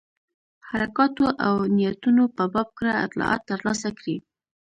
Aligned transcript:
حرکاتو 0.69 1.25
او 1.47 1.55
نیتونو 1.75 2.23
په 2.35 2.43
باب 2.53 2.67
کره 2.77 2.93
اطلاعات 3.05 3.41
ترلاسه 3.49 3.89
کړي. 3.97 4.15